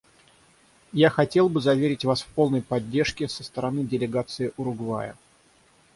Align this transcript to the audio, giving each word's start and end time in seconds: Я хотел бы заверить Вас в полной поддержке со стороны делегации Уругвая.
Я 0.93 1.11
хотел 1.11 1.47
бы 1.47 1.61
заверить 1.61 2.05
Вас 2.05 2.23
в 2.23 2.27
полной 2.29 2.63
поддержке 2.63 3.27
со 3.27 3.43
стороны 3.43 3.83
делегации 3.83 4.51
Уругвая. 4.57 5.15